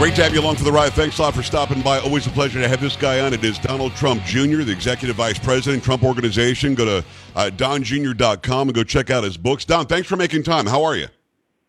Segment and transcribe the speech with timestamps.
[0.00, 0.94] Great to have you along for the ride.
[0.94, 1.98] Thanks a lot for stopping by.
[1.98, 3.34] Always a pleasure to have this guy on.
[3.34, 6.74] It is Donald Trump Jr., the Executive Vice President, Trump Organization.
[6.74, 7.06] Go to
[7.36, 9.66] uh, donjr.com and go check out his books.
[9.66, 10.64] Don, thanks for making time.
[10.64, 11.08] How are you?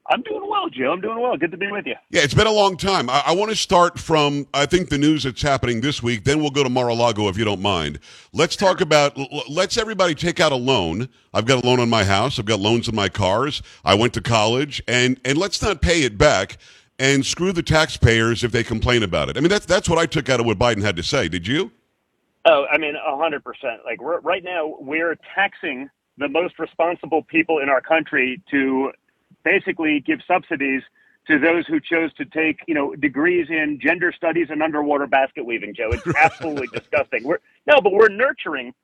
[0.09, 0.93] I'm doing well, Joe.
[0.93, 1.35] I'm doing well.
[1.35, 1.95] Good to be with you.
[2.09, 3.09] Yeah, it's been a long time.
[3.09, 6.23] I, I want to start from, I think, the news that's happening this week.
[6.23, 7.99] Then we'll go to Mar-a-Lago if you don't mind.
[8.31, 9.17] Let's talk about,
[9.49, 11.09] let's everybody take out a loan.
[11.33, 12.39] I've got a loan on my house.
[12.39, 13.61] I've got loans on my cars.
[13.83, 14.81] I went to college.
[14.87, 16.57] And, and let's not pay it back
[17.01, 19.35] and screw the taxpayers if they complain about it.
[19.35, 21.27] I mean, that's that's what I took out of what Biden had to say.
[21.27, 21.71] Did you?
[22.45, 23.81] Oh, I mean, a hundred percent.
[23.83, 28.91] Like right now, we're taxing the most responsible people in our country to
[29.43, 30.83] basically give subsidies
[31.25, 35.43] to those who chose to take, you know, degrees in gender studies and underwater basket
[35.43, 35.73] weaving.
[35.73, 37.23] Joe, it's absolutely disgusting.
[37.23, 38.75] We're no, but we're nurturing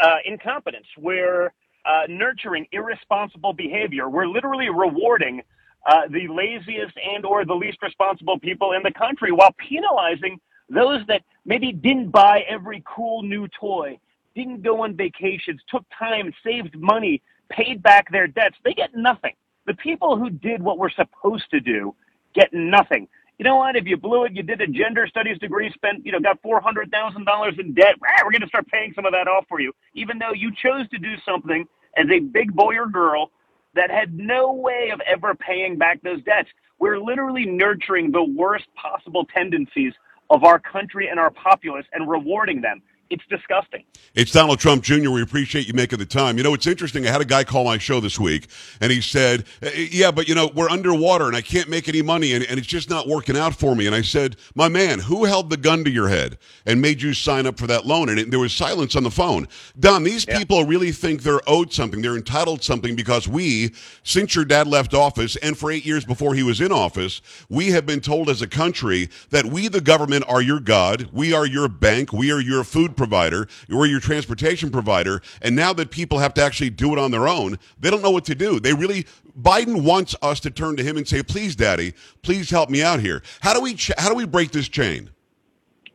[0.00, 0.86] uh, incompetence.
[0.98, 1.52] We're
[1.84, 4.08] uh, nurturing irresponsible behavior.
[4.08, 5.42] We're literally rewarding
[5.86, 11.00] uh, the laziest and or the least responsible people in the country while penalizing those
[11.08, 13.98] that maybe didn't buy every cool new toy,
[14.34, 18.56] didn't go on vacations, took time, saved money, paid back their debts.
[18.64, 19.34] They get nothing.
[19.66, 21.94] The people who did what we're supposed to do
[22.34, 23.08] get nothing.
[23.38, 23.76] You know what?
[23.76, 27.60] If you blew it, you did a gender studies degree, spent, you know, got $400,000
[27.60, 27.96] in debt.
[28.24, 30.88] We're going to start paying some of that off for you, even though you chose
[30.90, 33.30] to do something as a big boy or girl
[33.74, 36.48] that had no way of ever paying back those debts.
[36.78, 39.92] We're literally nurturing the worst possible tendencies
[40.30, 42.82] of our country and our populace and rewarding them.
[43.14, 43.84] It's disgusting.
[44.16, 45.08] It's Donald Trump Jr.
[45.08, 46.36] We appreciate you making the time.
[46.36, 47.06] You know, it's interesting.
[47.06, 48.48] I had a guy call my show this week,
[48.80, 52.02] and he said, eh, Yeah, but, you know, we're underwater and I can't make any
[52.02, 53.86] money, and, and it's just not working out for me.
[53.86, 57.14] And I said, My man, who held the gun to your head and made you
[57.14, 58.08] sign up for that loan?
[58.08, 59.46] And it, there was silence on the phone.
[59.78, 60.36] Don, these yeah.
[60.36, 62.02] people really think they're owed something.
[62.02, 66.34] They're entitled something because we, since your dad left office and for eight years before
[66.34, 70.24] he was in office, we have been told as a country that we, the government,
[70.26, 71.10] are your God.
[71.12, 72.12] We are your bank.
[72.12, 76.42] We are your food provider, we're your transportation provider, and now that people have to
[76.42, 78.60] actually do it on their own, they don't know what to do.
[78.60, 79.06] They really
[79.40, 83.00] Biden wants us to turn to him and say, "Please, Daddy, please help me out
[83.00, 85.10] here." How do we ch- how do we break this chain?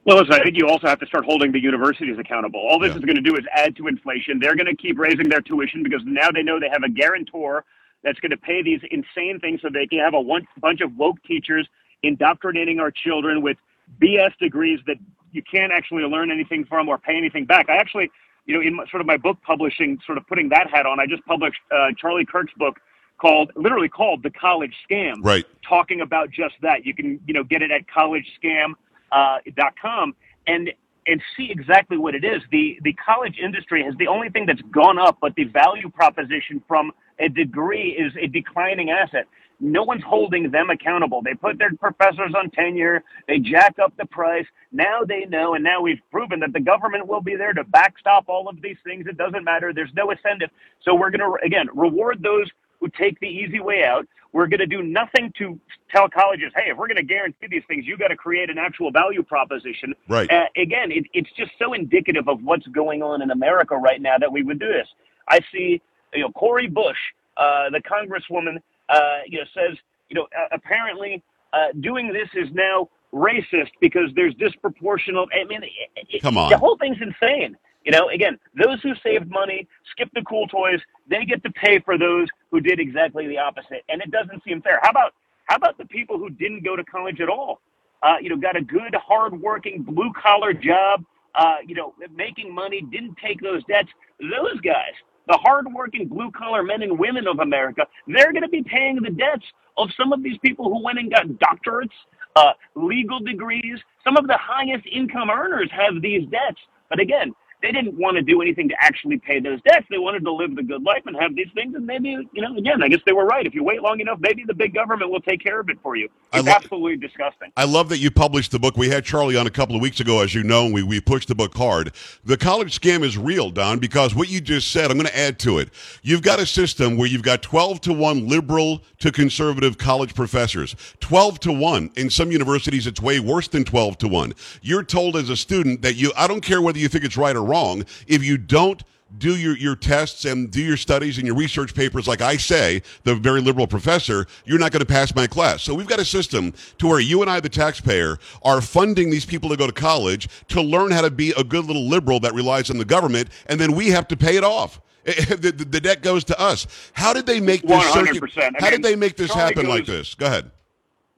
[0.05, 2.59] Well, listen, I think you also have to start holding the universities accountable.
[2.59, 2.97] All this yeah.
[2.97, 4.39] is going to do is add to inflation.
[4.39, 7.63] They're going to keep raising their tuition because now they know they have a guarantor
[8.03, 10.95] that's going to pay these insane things so they can have a one, bunch of
[10.95, 11.67] woke teachers
[12.01, 13.57] indoctrinating our children with
[14.01, 14.97] BS degrees that
[15.31, 17.69] you can't actually learn anything from or pay anything back.
[17.69, 18.11] I actually,
[18.45, 20.99] you know, in my, sort of my book publishing, sort of putting that hat on,
[20.99, 22.79] I just published uh, Charlie Kirk's book
[23.19, 25.15] called, literally called The College Scam.
[25.21, 25.45] Right.
[25.67, 26.85] Talking about just that.
[26.85, 28.75] You can, you know, get it at collegescam.com
[29.11, 30.13] uh,
[30.47, 30.71] and
[31.07, 32.41] and see exactly what it is.
[32.51, 36.61] The the college industry has the only thing that's gone up, but the value proposition
[36.67, 39.25] from a degree is a declining asset.
[39.59, 41.21] No one's holding them accountable.
[41.21, 43.03] They put their professors on tenure.
[43.27, 44.45] They jack up the price.
[44.71, 48.29] Now they know, and now we've proven that the government will be there to backstop
[48.29, 49.05] all of these things.
[49.07, 49.73] It doesn't matter.
[49.73, 50.49] There's no incentive.
[50.83, 52.47] So we're going to, again, reward those
[52.79, 54.07] who take the easy way out.
[54.31, 55.59] We're going to do nothing to
[55.91, 58.59] tell colleges, hey, if we're going to guarantee these things, you've got to create an
[58.59, 59.93] actual value proposition.
[60.07, 60.31] Right.
[60.31, 64.17] Uh, again, it, it's just so indicative of what's going on in America right now
[64.19, 64.87] that we would do this.
[65.27, 65.81] I see,
[66.13, 66.97] you know, Cori Bush,
[67.37, 69.77] uh, the congresswoman uh, you know, says,
[70.09, 71.23] you know, uh, apparently
[71.53, 75.27] uh, doing this is now racist because there's disproportional.
[75.33, 75.61] I mean,
[76.09, 77.55] it, come on, the whole thing's insane.
[77.85, 80.79] You know, again, those who saved money, skipped the cool toys,
[81.09, 84.61] they get to pay for those who did exactly the opposite, and it doesn't seem
[84.61, 84.79] fair.
[84.81, 85.13] How about
[85.45, 87.61] how about the people who didn't go to college at all?
[88.03, 91.03] Uh, you know, got a good, hardworking, blue collar job.
[91.35, 93.89] Uh, you know, making money, didn't take those debts.
[94.19, 94.93] Those guys
[95.29, 99.11] the hardworking blue collar men and women of America, they're going to be paying the
[99.11, 99.45] debts
[99.77, 101.95] of some of these people who went and got doctorates,
[102.35, 103.79] uh, legal degrees.
[104.03, 106.59] Some of the highest income earners have these debts.
[106.89, 109.85] But again, they didn't want to do anything to actually pay those debts.
[109.89, 111.75] They wanted to live the good life and have these things.
[111.75, 113.45] And maybe, you know, again, I guess they were right.
[113.45, 115.95] If you wait long enough, maybe the big government will take care of it for
[115.97, 116.07] you.
[116.33, 117.51] It's lo- absolutely disgusting.
[117.57, 118.77] I love that you published the book.
[118.77, 121.01] We had Charlie on a couple of weeks ago, as you know, and we, we
[121.01, 121.93] pushed the book hard.
[122.23, 125.37] The college scam is real, Don, because what you just said, I'm going to add
[125.39, 125.69] to it.
[126.01, 130.75] You've got a system where you've got 12 to 1 liberal to conservative college professors.
[131.01, 131.91] 12 to 1.
[131.97, 134.33] In some universities, it's way worse than 12 to 1.
[134.61, 137.35] You're told as a student that you, I don't care whether you think it's right
[137.35, 137.83] or wrong.
[138.07, 138.83] If you don't
[139.17, 142.81] do your, your tests and do your studies and your research papers like I say,
[143.03, 145.63] the very liberal professor, you're not going to pass my class.
[145.63, 149.25] So we've got a system to where you and I, the taxpayer, are funding these
[149.25, 152.33] people to go to college to learn how to be a good little liberal that
[152.33, 154.79] relies on the government, and then we have to pay it off.
[155.05, 156.67] the, the, the, debt goes to us.
[156.93, 157.83] How did they make this?
[157.83, 157.93] 100%.
[157.93, 160.13] Circuit, how mean, did they make this Charlie happen goes, like this?
[160.13, 160.51] Go ahead.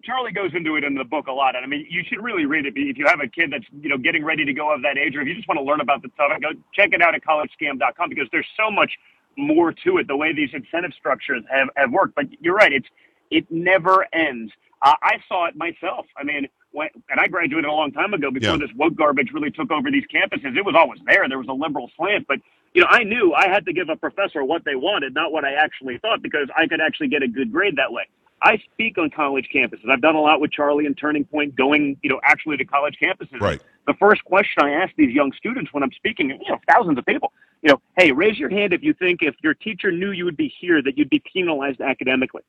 [0.04, 2.46] Charlie goes into it in the book a lot, and I mean, you should really
[2.46, 4.82] read it if you have a kid that's you know getting ready to go of
[4.84, 7.02] that age, or if you just want to learn about the topic, go check it
[7.02, 8.92] out at collegescam.com because there's so much
[9.38, 10.08] more to it.
[10.08, 12.88] The way these incentive structures have have worked, but you're right, it's
[13.30, 14.52] it never ends.
[14.82, 16.06] Uh, I saw it myself.
[16.18, 18.58] I mean, when, and I graduated a long time ago before yeah.
[18.58, 20.58] this woke garbage really took over these campuses.
[20.58, 21.28] It was always there.
[21.30, 22.40] There was a liberal slant, but
[22.74, 25.44] you know, I knew I had to give a professor what they wanted, not what
[25.44, 28.08] I actually thought, because I could actually get a good grade that way.
[28.44, 29.90] I speak on college campuses.
[29.90, 32.98] I've done a lot with Charlie and Turning Point, going, you know, actually to college
[33.02, 33.40] campuses.
[33.40, 33.62] Right.
[33.86, 37.06] The first question I ask these young students when I'm speaking, you know, thousands of
[37.06, 40.26] people, you know, hey, raise your hand if you think if your teacher knew you
[40.26, 42.42] would be here that you'd be penalized academically.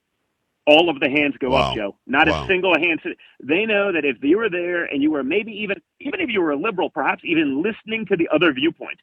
[0.67, 1.71] All of the hands go wow.
[1.71, 1.97] up, Joe.
[2.07, 2.45] Not wow.
[2.45, 3.01] a single hand.
[3.43, 6.41] They know that if you were there and you were maybe even, even if you
[6.41, 9.01] were a liberal, perhaps even listening to the other viewpoint,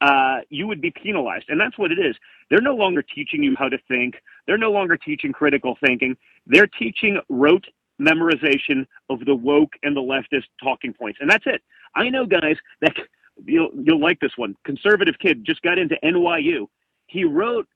[0.00, 1.46] uh, you would be penalized.
[1.48, 2.16] And that's what it is.
[2.50, 4.16] They're no longer teaching you how to think.
[4.46, 6.16] They're no longer teaching critical thinking.
[6.46, 7.66] They're teaching rote
[8.00, 11.18] memorization of the woke and the leftist talking points.
[11.20, 11.62] And that's it.
[11.94, 12.94] I know guys that
[13.44, 14.54] you'll, you'll like this one.
[14.64, 16.66] Conservative kid just got into NYU.
[17.06, 17.66] He wrote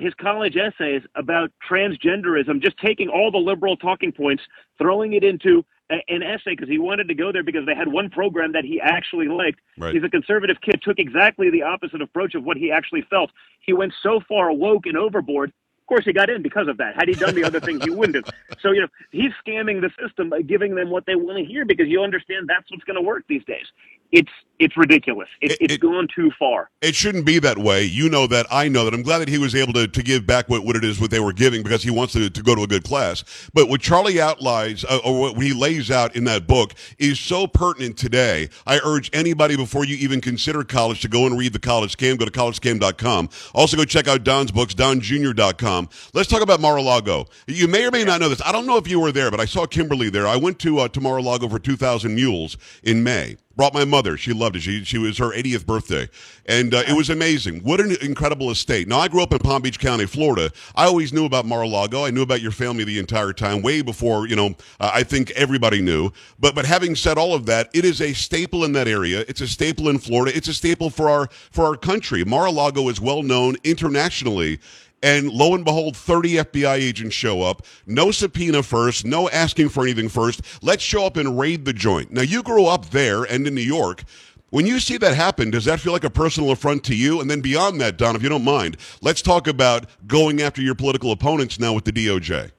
[0.00, 4.42] his college essays about transgenderism, just taking all the liberal talking points,
[4.78, 8.08] throwing it into an essay because he wanted to go there because they had one
[8.08, 9.58] program that he actually liked.
[9.76, 9.92] Right.
[9.92, 13.30] He's a conservative kid, took exactly the opposite approach of what he actually felt.
[13.60, 15.50] He went so far woke and overboard.
[15.50, 16.94] Of course, he got in because of that.
[16.94, 18.32] Had he done the other things, he wouldn't have.
[18.60, 21.64] So, you know, he's scamming the system by giving them what they want to hear
[21.64, 23.66] because you understand that's what's going to work these days
[24.12, 24.30] it's
[24.60, 25.28] it's ridiculous.
[25.40, 26.70] It, it, it's gone too far.
[26.82, 27.82] It shouldn't be that way.
[27.82, 28.46] You know that.
[28.50, 28.94] I know that.
[28.94, 31.10] I'm glad that he was able to, to give back what, what it is what
[31.10, 33.24] they were giving because he wants to, to go to a good class.
[33.54, 37.46] But what Charlie outlines uh, or what he lays out in that book is so
[37.46, 38.50] pertinent today.
[38.66, 42.18] I urge anybody before you even consider college to go and read the college scam.
[42.18, 43.30] Go to collegescam.com.
[43.54, 45.88] Also go check out Don's books, donjr.com.
[46.12, 47.26] Let's talk about Mar-a-Lago.
[47.46, 48.42] You may or may not know this.
[48.44, 50.26] I don't know if you were there, but I saw Kimberly there.
[50.26, 53.36] I went to uh, to Mar-a-Lago for 2,000 Mules in May.
[53.56, 54.16] Brought my mother.
[54.16, 54.60] She loved it.
[54.62, 56.08] She, she was her 80th birthday.
[56.46, 57.60] And uh, it was amazing.
[57.60, 58.88] What an incredible estate.
[58.88, 60.50] Now, I grew up in Palm Beach County, Florida.
[60.74, 62.04] I always knew about Mar-a-Lago.
[62.04, 65.30] I knew about your family the entire time, way before, you know, uh, I think
[65.32, 66.10] everybody knew.
[66.38, 69.24] But, but having said all of that, it is a staple in that area.
[69.28, 70.36] It's a staple in Florida.
[70.36, 72.24] It's a staple for our, for our country.
[72.24, 74.60] Mar-a-Lago is well known internationally
[75.02, 77.64] and lo and behold, 30 FBI agents show up.
[77.86, 80.42] No subpoena first, no asking for anything first.
[80.62, 82.12] Let's show up and raid the joint.
[82.12, 84.04] Now, you grew up there and in New York.
[84.50, 87.20] When you see that happen, does that feel like a personal affront to you?
[87.20, 90.74] And then beyond that, Don, if you don't mind, let's talk about going after your
[90.74, 92.50] political opponents now with the DOJ.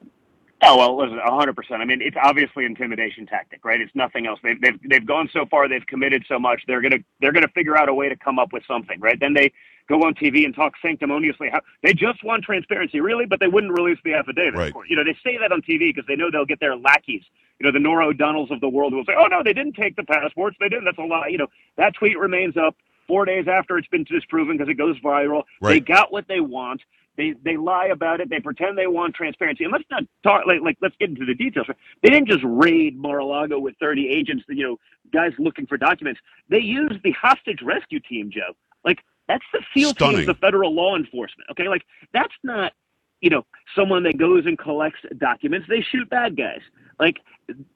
[0.64, 1.82] Oh well, listen, hundred percent.
[1.82, 3.80] I mean, it's obviously intimidation tactic, right?
[3.80, 4.38] It's nothing else.
[4.44, 5.68] They've, they've they've gone so far.
[5.68, 6.62] They've committed so much.
[6.68, 9.18] They're gonna they're gonna figure out a way to come up with something, right?
[9.18, 9.52] Then they
[9.88, 13.72] go on TV and talk sanctimoniously how they just want transparency, really, but they wouldn't
[13.72, 14.54] release the affidavit.
[14.54, 14.72] Right.
[14.88, 17.24] You know, they say that on TV because they know they'll get their lackeys.
[17.62, 19.94] You know, the Norah O'Donnells of the world will say, "Oh no, they didn't take
[19.94, 20.56] the passports.
[20.58, 20.84] They didn't.
[20.84, 22.76] That's a lie." You know, that tweet remains up
[23.06, 25.44] four days after it's been disproven because it goes viral.
[25.60, 25.74] Right.
[25.74, 26.82] They got what they want.
[27.16, 28.30] They they lie about it.
[28.30, 29.62] They pretend they want transparency.
[29.62, 31.68] And let's not talk like like let's get into the details.
[32.02, 34.76] They didn't just raid Mar-a-Lago with 30 agents, you know,
[35.12, 36.20] guys looking for documents.
[36.48, 38.56] They used the hostage rescue team, Joe.
[38.84, 40.16] Like that's the SEAL Stunning.
[40.16, 41.48] teams of federal law enforcement.
[41.52, 42.72] Okay, like that's not
[43.20, 43.44] you know
[43.76, 45.66] someone that goes and collects documents.
[45.68, 46.60] They shoot bad guys.
[46.98, 47.18] Like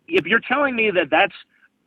[0.09, 1.35] if you're telling me that that's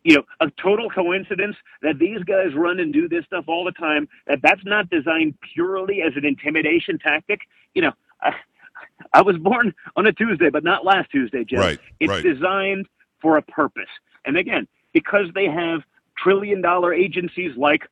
[0.03, 3.72] you know a total coincidence that these guys run and do this stuff all the
[3.72, 7.41] time, that that's not designed purely as an intimidation tactic,
[7.74, 7.91] you know.
[8.22, 8.34] I,
[9.13, 11.60] I was born on a Tuesday, but not last Tuesday, Jeff.
[11.60, 12.24] Right, it's right.
[12.24, 12.88] designed
[13.22, 13.89] for a purpose.
[14.25, 15.81] And again, because they have
[16.17, 17.88] trillion dollar agencies like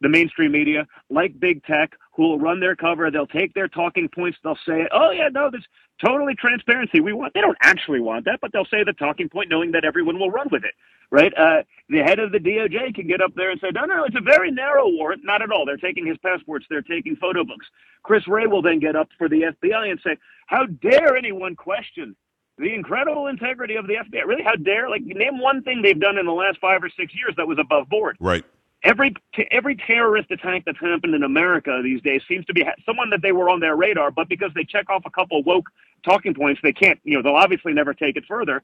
[0.00, 3.10] the mainstream media, like big tech, who will run their cover.
[3.10, 4.38] They'll take their talking points.
[4.42, 5.66] They'll say, "Oh yeah, no, there's
[6.04, 7.00] totally transparency.
[7.00, 9.84] We want." They don't actually want that, but they'll say the talking point, knowing that
[9.84, 10.74] everyone will run with it.
[11.10, 11.32] Right?
[11.38, 14.16] Uh, the head of the DOJ can get up there and say, "No, no, it's
[14.16, 15.64] a very narrow warrant." Not at all.
[15.64, 16.66] They're taking his passports.
[16.68, 17.66] They're taking photo books.
[18.02, 22.16] Chris Wray will then get up for the FBI and say, "How dare anyone question?"
[22.58, 24.24] The incredible integrity of the FBI.
[24.24, 24.88] Really, how dare?
[24.88, 27.58] Like, name one thing they've done in the last five or six years that was
[27.58, 28.16] above board.
[28.18, 28.44] Right
[28.86, 29.14] every
[29.50, 33.32] every terrorist attack that's happened in America these days seems to be someone that they
[33.32, 35.68] were on their radar, but because they check off a couple woke
[36.04, 36.98] talking points, they can't.
[37.04, 38.62] You know, they'll obviously never take it further.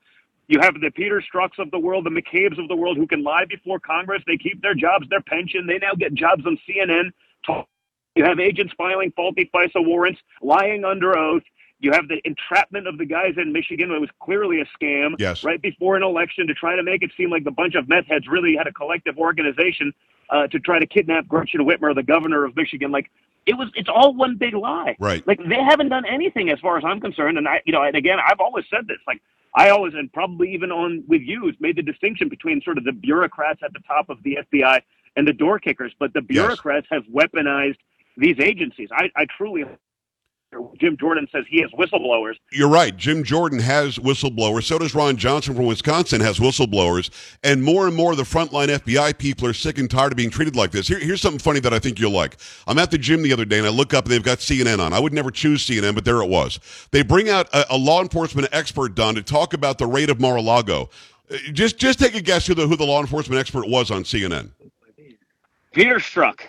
[0.48, 3.22] You have the Peter Strzok's of the world, the McCabe's of the world, who can
[3.22, 4.22] lie before Congress.
[4.26, 5.66] They keep their jobs, their pension.
[5.66, 7.12] They now get jobs on CNN.
[8.14, 11.42] You have agents filing faulty FISA warrants, lying under oath.
[11.82, 13.90] You have the entrapment of the guys in Michigan.
[13.90, 15.16] It was clearly a scam.
[15.18, 15.42] Yes.
[15.42, 18.06] Right before an election to try to make it seem like the bunch of meth
[18.06, 19.92] heads really had a collective organization
[20.30, 22.92] uh, to try to kidnap Gretchen Whitmer, the governor of Michigan.
[22.92, 23.10] Like
[23.46, 24.96] it was, it's all one big lie.
[25.00, 25.26] Right.
[25.26, 27.36] Like they haven't done anything as far as I'm concerned.
[27.36, 28.98] And I, you know, and again, I've always said this.
[29.06, 29.20] Like
[29.54, 32.92] I always, and probably even on with you, made the distinction between sort of the
[32.92, 34.80] bureaucrats at the top of the FBI
[35.16, 35.92] and the door kickers.
[35.98, 37.02] But the bureaucrats yes.
[37.02, 37.78] have weaponized
[38.16, 38.88] these agencies.
[38.92, 39.64] I, I truly
[40.78, 42.34] Jim Jordan says he has whistleblowers.
[42.50, 42.96] You're right.
[42.96, 44.64] Jim Jordan has whistleblowers.
[44.64, 47.10] So does Ron Johnson from Wisconsin has whistleblowers.
[47.42, 50.30] And more and more of the frontline FBI people are sick and tired of being
[50.30, 50.88] treated like this.
[50.88, 52.36] Here, here's something funny that I think you'll like.
[52.66, 54.78] I'm at the gym the other day and I look up and they've got CNN
[54.78, 54.92] on.
[54.92, 56.58] I would never choose CNN, but there it was.
[56.90, 60.20] They bring out a, a law enforcement expert, Don, to talk about the raid of
[60.20, 60.90] Mar-a-Lago.
[61.30, 64.04] Uh, just, just take a guess who the, who the law enforcement expert was on
[64.04, 64.50] CNN.
[65.72, 66.40] Peter Strzok.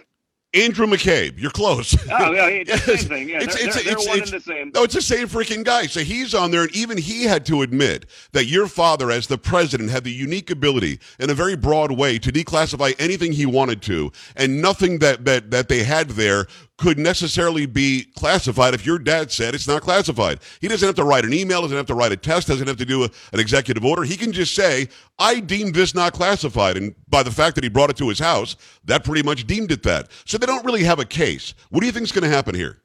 [0.54, 1.40] Andrew McCabe.
[1.40, 1.96] You're close.
[2.12, 3.30] Oh, yeah, it's the same thing.
[3.30, 4.72] Yeah, it's, they're, it's, they're it's, one it's, and the same.
[4.74, 5.88] No, it's the same freaking guy.
[5.88, 9.38] So he's on there, and even he had to admit that your father, as the
[9.38, 13.82] president, had the unique ability, in a very broad way, to declassify anything he wanted
[13.84, 18.98] to, and nothing that that that they had there could necessarily be classified if your
[18.98, 20.40] dad said it's not classified.
[20.60, 22.78] He doesn't have to write an email, doesn't have to write a test, doesn't have
[22.78, 24.04] to do a, an executive order.
[24.04, 24.90] He can just say,
[25.20, 26.78] I deem this not classified.
[26.78, 29.72] And by the fact that he brought it to his house, that pretty much deemed
[29.72, 30.10] it that.
[30.26, 31.54] So they don't really have a case.
[31.70, 32.80] What do you think is going to happen here?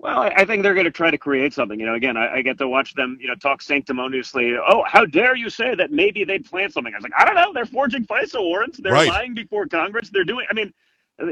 [0.00, 1.80] Well, I think they're going to try to create something.
[1.80, 4.54] You know, again, I, I, get to watch them, you know, talk sanctimoniously.
[4.56, 6.94] Oh, how dare you say that maybe they'd plan something?
[6.94, 7.52] I was like, I don't know.
[7.52, 8.78] They're forging FISA warrants.
[8.78, 9.08] They're right.
[9.08, 10.10] lying before Congress.
[10.10, 10.46] They're doing.
[10.48, 10.72] I mean,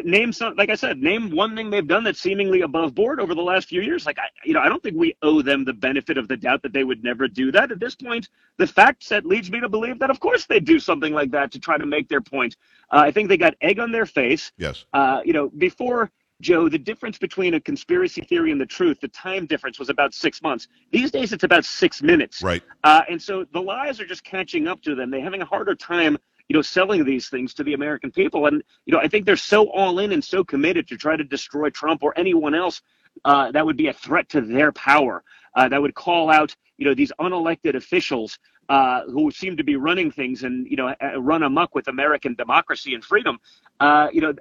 [0.05, 3.35] name some like i said name one thing they've done that's seemingly above board over
[3.35, 5.73] the last few years like i you know i don't think we owe them the
[5.73, 9.05] benefit of the doubt that they would never do that at this point the fact
[9.05, 11.79] set leads me to believe that of course they'd do something like that to try
[11.79, 12.57] to make their point
[12.93, 16.11] uh, i think they got egg on their face yes uh, you know before
[16.43, 20.13] Joe, the difference between a conspiracy theory and the truth, the time difference was about
[20.13, 20.69] six months.
[20.93, 22.43] These days, it's about six minutes.
[22.43, 22.63] Right.
[22.85, 25.11] Uh, and so the lies are just catching up to them.
[25.11, 28.47] They're having a harder time you know, selling these things to the American people.
[28.47, 31.25] And, you know, I think they're so all in and so committed to try to
[31.25, 32.83] destroy Trump or anyone else
[33.25, 35.25] uh, that would be a threat to their power,
[35.55, 38.39] uh, that would call out, you know, these unelected officials
[38.69, 42.95] uh, who seem to be running things and, you know, run amok with American democracy
[42.95, 43.39] and freedom.
[43.81, 44.35] Uh, you know,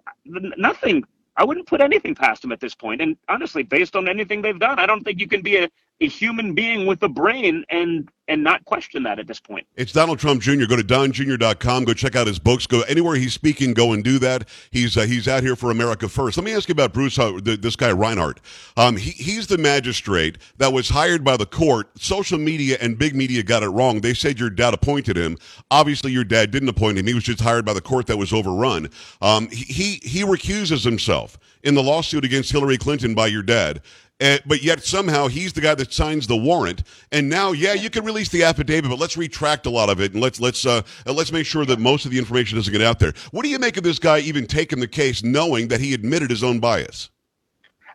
[0.57, 1.03] nothing
[1.38, 3.01] I wouldn't put anything past them at this point.
[3.01, 5.69] And honestly, based on anything they've done, I don't think you can be a,
[6.01, 9.67] a human being with a brain and and not question that at this point.
[9.75, 10.65] It's Donald Trump Jr.
[10.65, 11.83] Go to donjr.com.
[11.83, 12.65] Go check out his books.
[12.65, 13.75] Go anywhere he's speaking.
[13.75, 14.49] Go and do that.
[14.71, 16.35] He's uh, he's out here for America first.
[16.35, 17.19] Let me ask you about Bruce.
[17.19, 18.41] Uh, this guy Reinhart.
[18.77, 21.89] Um, he, he's the magistrate that was hired by the court.
[21.99, 24.01] Social media and big media got it wrong.
[24.01, 25.37] They said your dad appointed him.
[25.69, 27.05] Obviously, your dad didn't appoint him.
[27.05, 28.89] He was just hired by the court that was overrun.
[29.21, 33.81] Um, he, he he recuses himself in the lawsuit against Hillary Clinton by your dad.
[34.19, 36.84] And, but yet somehow he's the guy that signs the warrant.
[37.12, 40.13] And now, yeah, you can release the affidavit, but let's retract a lot of it
[40.13, 43.00] and let's let's uh, let's make sure that most of the information doesn't get out
[43.00, 43.13] there.
[43.31, 46.29] What do you make of this guy even taking the case, knowing that he admitted
[46.29, 47.10] his own bias?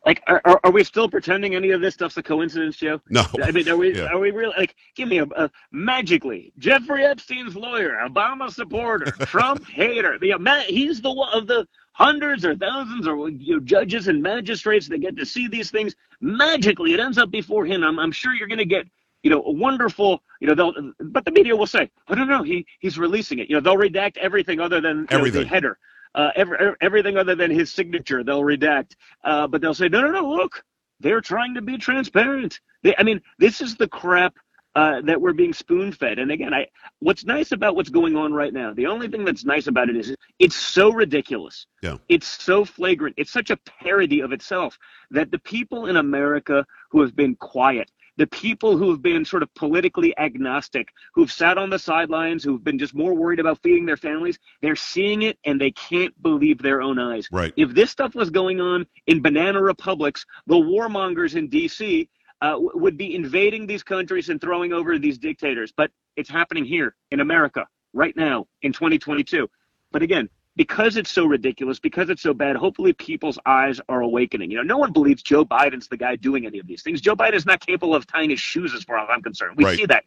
[0.06, 3.00] Like, are, are we still pretending any of this stuff's a coincidence, Joe?
[3.10, 3.24] No.
[3.42, 3.90] I mean, are we?
[4.00, 4.06] Yeah.
[4.06, 4.76] Are we really like?
[4.94, 10.18] Give me a, a, magically Jeffrey Epstein's lawyer, Obama supporter, Trump hater.
[10.18, 10.34] The
[10.68, 11.66] he's the one of the
[12.00, 15.94] hundreds or thousands or you know, judges and magistrates that get to see these things.
[16.20, 17.84] Magically, it ends up before him.
[17.84, 18.86] I'm, I'm sure you're going to get
[19.22, 22.42] you know, a wonderful, you know, they'll, but the media will say, I don't know,
[22.42, 23.50] he, he's releasing it.
[23.50, 25.40] You know, they'll redact everything other than everything.
[25.40, 25.78] Know, the header,
[26.14, 28.92] uh, every, everything other than his signature, they'll redact.
[29.22, 30.64] Uh, but they'll say, no, no, no, look,
[31.00, 32.60] they're trying to be transparent.
[32.82, 34.34] They, I mean, this is the crap
[34.76, 36.18] uh, that we're being spoon fed.
[36.18, 36.66] And again, I
[37.00, 39.96] what's nice about what's going on right now, the only thing that's nice about it
[39.96, 41.66] is it's so ridiculous.
[41.82, 41.96] Yeah.
[42.08, 43.14] It's so flagrant.
[43.18, 44.78] It's such a parody of itself
[45.10, 49.42] that the people in America who have been quiet, the people who have been sort
[49.42, 53.86] of politically agnostic, who've sat on the sidelines, who've been just more worried about feeding
[53.86, 57.26] their families, they're seeing it and they can't believe their own eyes.
[57.32, 57.52] Right.
[57.56, 62.08] If this stuff was going on in banana republics, the warmongers in DC
[62.42, 65.72] uh, would be invading these countries and throwing over these dictators.
[65.76, 69.48] But it's happening here in America right now in 2022.
[69.92, 74.50] But again, because it's so ridiculous, because it's so bad, hopefully people's eyes are awakening.
[74.50, 77.00] You know, no one believes Joe Biden's the guy doing any of these things.
[77.00, 79.56] Joe Biden is not capable of tying his shoes, as far as I'm concerned.
[79.56, 79.78] We right.
[79.78, 80.04] see that.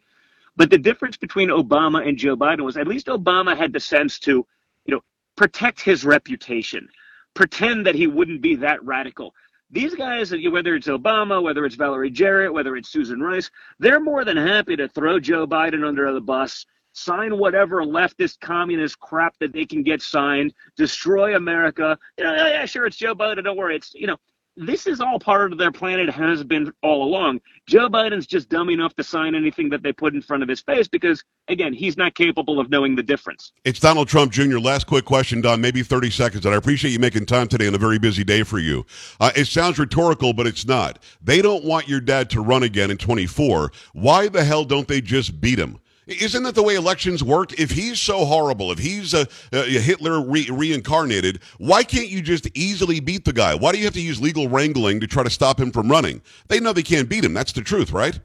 [0.56, 4.18] But the difference between Obama and Joe Biden was at least Obama had the sense
[4.20, 4.46] to,
[4.86, 5.00] you know,
[5.36, 6.88] protect his reputation,
[7.34, 9.34] pretend that he wouldn't be that radical.
[9.74, 13.50] These guys, whether it's Obama, whether it's Valerie Jarrett, whether it's Susan Rice,
[13.80, 19.00] they're more than happy to throw Joe Biden under the bus, sign whatever leftist communist
[19.00, 21.98] crap that they can get signed, destroy America.
[22.16, 23.42] You know, oh, yeah, sure, it's Joe Biden.
[23.42, 23.74] Don't worry.
[23.74, 24.16] It's you know,
[24.56, 25.98] this is all part of their plan.
[25.98, 27.40] It has been all along.
[27.66, 30.60] Joe Biden's just dumb enough to sign anything that they put in front of his
[30.60, 33.52] face because, again, he's not capable of knowing the difference.
[33.64, 34.58] It's Donald Trump Jr.
[34.58, 36.46] Last quick question, Don, maybe 30 seconds.
[36.46, 38.86] And I appreciate you making time today on a very busy day for you.
[39.18, 40.98] Uh, it sounds rhetorical, but it's not.
[41.22, 43.72] They don't want your dad to run again in 24.
[43.92, 45.78] Why the hell don't they just beat him?
[46.06, 47.58] Isn't that the way elections worked?
[47.58, 52.48] If he's so horrible, if he's a, a Hitler re- reincarnated, why can't you just
[52.54, 53.54] easily beat the guy?
[53.54, 56.20] Why do you have to use legal wrangling to try to stop him from running?
[56.48, 57.32] They know they can't beat him.
[57.32, 58.20] That's the truth, right?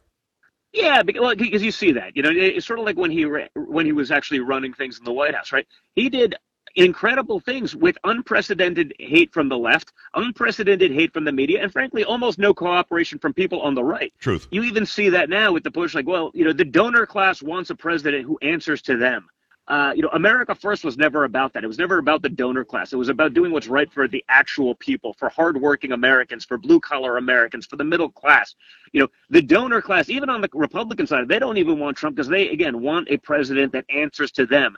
[0.73, 3.23] Yeah, because, because you see that, you know, it's sort of like when he
[3.55, 5.65] when he was actually running things in the White House, right?
[5.95, 6.35] He did
[6.79, 12.03] incredible things with unprecedented hate from the left, unprecedented hate from the media, and frankly,
[12.03, 14.13] almost no cooperation from people on the right.
[14.19, 14.47] Truth.
[14.51, 17.41] You even see that now with the push, like, well, you know, the donor class
[17.41, 19.29] wants a president who answers to them.
[19.67, 21.63] Uh, you know, America First was never about that.
[21.63, 22.91] It was never about the donor class.
[22.91, 26.79] It was about doing what's right for the actual people, for hardworking Americans, for blue
[26.79, 28.55] collar Americans, for the middle class.
[28.93, 32.15] You know, the donor class, even on the Republican side, they don't even want Trump
[32.15, 34.75] because they, again, want a president that answers to them.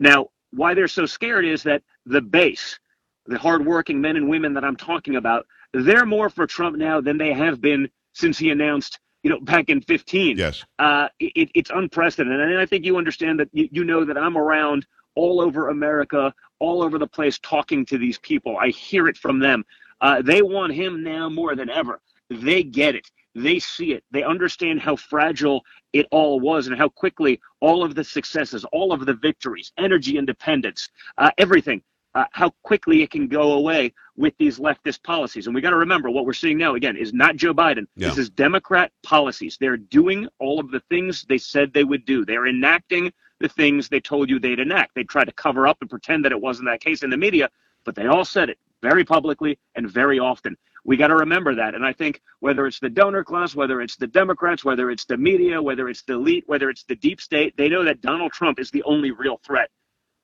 [0.00, 2.78] Now, why they're so scared is that the base,
[3.26, 7.18] the hardworking men and women that I'm talking about, they're more for Trump now than
[7.18, 10.36] they have been since he announced, you know, back in 15.
[10.36, 10.64] Yes.
[10.78, 12.40] Uh, it, it's unprecedented.
[12.40, 16.32] And I think you understand that you, you know that I'm around all over America,
[16.58, 18.56] all over the place talking to these people.
[18.58, 19.64] I hear it from them.
[20.00, 22.00] Uh, they want him now more than ever.
[22.28, 23.10] They get it.
[23.34, 24.04] They see it.
[24.10, 28.92] They understand how fragile it all was and how quickly all of the successes, all
[28.92, 31.82] of the victories, energy independence, uh, everything,
[32.14, 35.46] uh, how quickly it can go away with these leftist policies.
[35.46, 37.86] And we got to remember what we're seeing now, again, is not Joe Biden.
[37.96, 38.08] Yeah.
[38.08, 39.56] This is Democrat policies.
[39.58, 42.24] They're doing all of the things they said they would do.
[42.24, 44.94] They're enacting the things they told you they'd enact.
[44.94, 47.48] They tried to cover up and pretend that it wasn't that case in the media,
[47.84, 50.56] but they all said it very publicly and very often.
[50.84, 51.74] We got to remember that.
[51.74, 55.16] And I think whether it's the donor class, whether it's the Democrats, whether it's the
[55.16, 58.58] media, whether it's the elite, whether it's the deep state, they know that Donald Trump
[58.58, 59.70] is the only real threat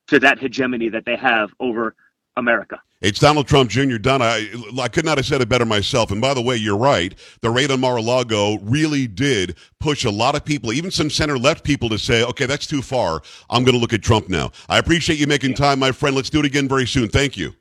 [0.07, 1.95] to that hegemony that they have over
[2.35, 2.81] America.
[3.01, 3.97] It's Donald Trump Jr.
[3.97, 4.21] Done.
[4.21, 6.11] I, I could not have said it better myself.
[6.11, 7.17] And by the way, you're right.
[7.41, 11.87] The raid on Mar-a-Lago really did push a lot of people, even some center-left people,
[11.89, 13.21] to say, okay, that's too far.
[13.49, 14.51] I'm going to look at Trump now.
[14.67, 16.13] I appreciate you making time, my friend.
[16.13, 17.07] Let's do it again very soon.
[17.07, 17.53] Thank you.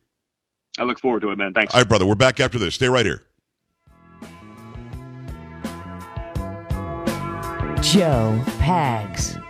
[0.78, 1.52] I look forward to it, man.
[1.52, 1.74] Thanks.
[1.74, 2.06] All right, brother.
[2.06, 2.74] We're back after this.
[2.74, 3.22] Stay right here.
[7.82, 9.42] Joe Pags.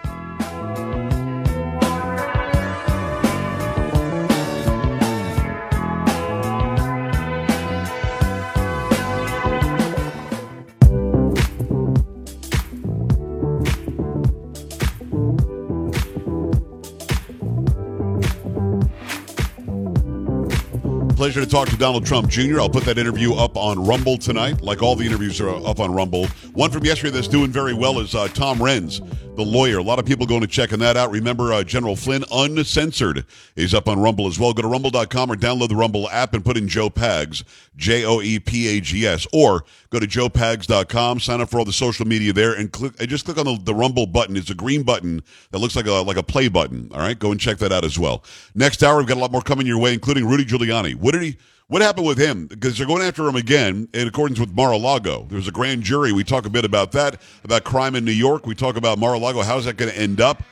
[21.28, 22.58] Pleasure to talk to Donald Trump Jr.
[22.58, 25.92] I'll put that interview up on Rumble tonight, like all the interviews are up on
[25.92, 26.26] Rumble.
[26.52, 28.98] One from yesterday that's doing very well is uh, Tom Renz,
[29.37, 29.78] the lawyer.
[29.78, 31.11] A lot of people going to checking that out.
[31.11, 34.52] Remember, uh, General Flynn Uncensored is up on Rumble as well.
[34.52, 37.44] Go to rumble.com or download the Rumble app and put in Joe Pags,
[37.76, 41.64] J O E P A G S, or go to joepags.com, sign up for all
[41.64, 42.94] the social media there, and click.
[42.98, 44.37] And just click on the, the Rumble button.
[44.37, 46.90] It's a green button that looks like a like a play button.
[46.92, 48.24] All right, go and check that out as well.
[48.54, 50.94] Next hour, we've got a lot more coming your way, including Rudy Giuliani.
[50.94, 51.37] What did he?
[51.68, 52.46] What happened with him?
[52.46, 55.26] Because they're going after him again in accordance with Mar-a-Lago.
[55.28, 56.12] There's a grand jury.
[56.12, 58.46] We talk a bit about that, about crime in New York.
[58.46, 59.42] We talk about Mar-a-Lago.
[59.42, 60.42] How's that going to end up?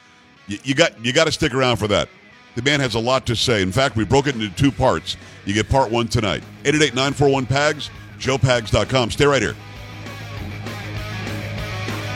[0.46, 2.10] You, you got you got to stick around for that.
[2.54, 3.62] The man has a lot to say.
[3.62, 5.16] In fact, we broke it into two parts.
[5.46, 6.42] You get part one tonight.
[6.64, 9.10] 888-941-PAGS, joepags.com.
[9.10, 9.56] Stay right here.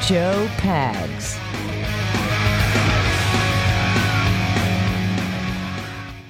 [0.07, 1.39] Joe Pags.